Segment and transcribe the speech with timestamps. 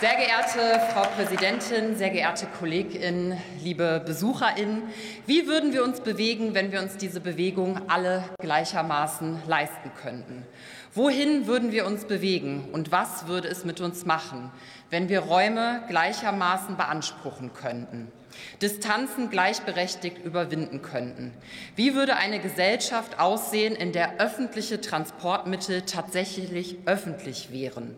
[0.00, 4.82] Sehr geehrte Frau Präsidentin, sehr geehrte KollegInnen, liebe BesucherInnen,
[5.26, 10.44] wie würden wir uns bewegen, wenn wir uns diese Bewegung alle gleichermaßen leisten könnten?
[10.94, 14.50] Wohin würden wir uns bewegen und was würde es mit uns machen,
[14.90, 18.10] wenn wir Räume gleichermaßen beanspruchen könnten?
[18.62, 21.32] Distanzen gleichberechtigt überwinden könnten.
[21.76, 27.96] Wie würde eine Gesellschaft aussehen, in der öffentliche Transportmittel tatsächlich öffentlich wären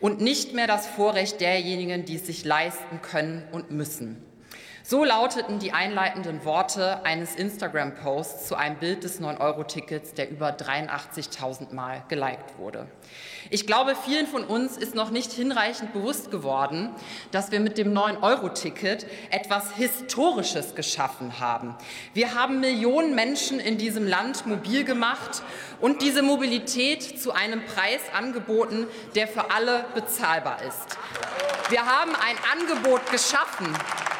[0.00, 4.27] und nicht mehr das Vorrecht derjenigen, die es sich leisten können und müssen?
[4.90, 11.74] So lauteten die einleitenden Worte eines Instagram-Posts zu einem Bild des 9-Euro-Tickets, der über 83.000
[11.74, 12.86] Mal geliked wurde.
[13.50, 16.88] Ich glaube, vielen von uns ist noch nicht hinreichend bewusst geworden,
[17.32, 21.74] dass wir mit dem 9-Euro-Ticket etwas Historisches geschaffen haben.
[22.14, 25.42] Wir haben Millionen Menschen in diesem Land mobil gemacht
[25.82, 30.96] und diese Mobilität zu einem Preis angeboten, der für alle bezahlbar ist.
[31.70, 33.68] Wir haben ein Angebot geschaffen,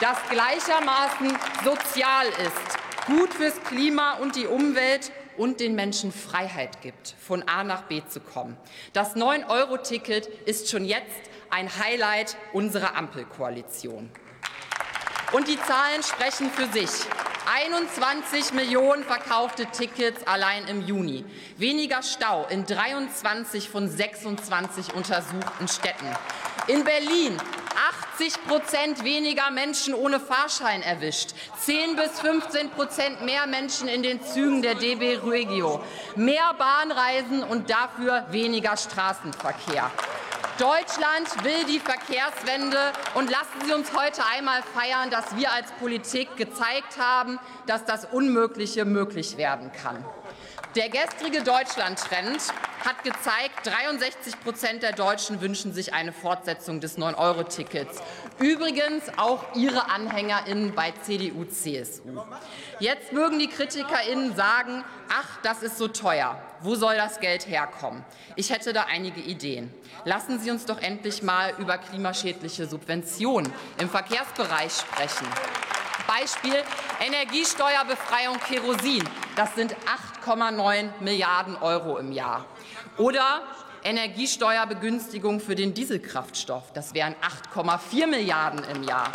[0.00, 7.14] das gleichermaßen sozial ist, gut fürs Klima und die Umwelt und den Menschen Freiheit gibt,
[7.20, 8.56] von A nach B zu kommen.
[8.94, 14.08] Das 9-Euro-Ticket ist schon jetzt ein Highlight unserer Ampelkoalition.
[15.32, 16.88] Und die Zahlen sprechen für sich.
[17.52, 21.26] 21 Millionen verkaufte Tickets allein im Juni.
[21.58, 26.08] Weniger Stau in 23 von 26 untersuchten Städten.
[26.66, 27.36] In Berlin
[28.14, 34.22] 80 Prozent weniger Menschen ohne Fahrschein erwischt, 10 bis 15 Prozent mehr Menschen in den
[34.22, 35.84] Zügen der DB Regio,
[36.16, 39.90] mehr Bahnreisen und dafür weniger Straßenverkehr.
[40.58, 42.78] Deutschland will die Verkehrswende
[43.14, 48.06] und lassen Sie uns heute einmal feiern, dass wir als Politik gezeigt haben, dass das
[48.06, 50.02] Unmögliche möglich werden kann.
[50.76, 52.42] Der gestrige Deutschland-Trend
[52.84, 58.02] hat gezeigt, 63 Prozent der Deutschen wünschen sich eine Fortsetzung des 9-Euro-Tickets.
[58.40, 62.24] Übrigens auch Ihre AnhängerInnen bei CDU, CSU.
[62.80, 66.42] Jetzt mögen die KritikerInnen sagen, ach, das ist so teuer.
[66.60, 68.04] Wo soll das Geld herkommen?
[68.34, 69.72] Ich hätte da einige Ideen.
[70.04, 75.28] Lassen Sie uns doch endlich mal über klimaschädliche Subventionen im Verkehrsbereich sprechen.
[76.08, 76.56] Beispiel
[77.00, 79.08] Energiesteuerbefreiung Kerosin.
[79.36, 79.74] Das sind
[80.24, 82.44] 8,9 Milliarden Euro im Jahr.
[82.98, 83.42] Oder
[83.82, 86.72] Energiesteuerbegünstigung für den Dieselkraftstoff.
[86.72, 87.16] Das wären
[87.52, 89.10] 8,4 Milliarden im Jahr.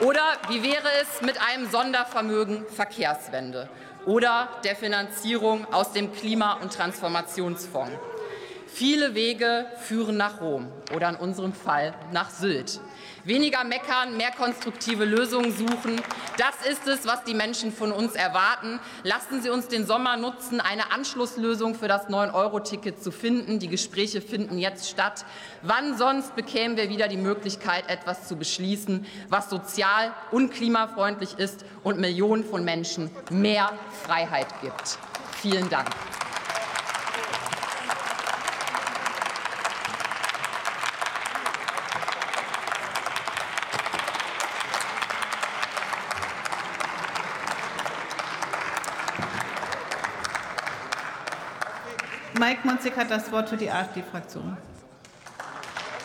[0.00, 3.68] Oder wie wäre es mit einem Sondervermögen Verkehrswende
[4.06, 7.92] oder der Finanzierung aus dem Klima- und Transformationsfonds?
[8.72, 12.80] Viele Wege führen nach Rom oder in unserem Fall nach Sylt.
[13.24, 16.00] Weniger meckern, mehr konstruktive Lösungen suchen.
[16.38, 18.80] Das ist es, was die Menschen von uns erwarten.
[19.02, 23.58] Lassen Sie uns den Sommer nutzen, eine Anschlusslösung für das 9-Euro-Ticket zu finden.
[23.58, 25.26] Die Gespräche finden jetzt statt.
[25.62, 31.66] Wann sonst bekämen wir wieder die Möglichkeit, etwas zu beschließen, was sozial und klimafreundlich ist
[31.82, 33.72] und Millionen von Menschen mehr
[34.04, 34.98] Freiheit gibt?
[35.42, 35.88] Vielen Dank.
[52.40, 54.56] Mike Monzig hat das Wort für die AfD-Fraktion.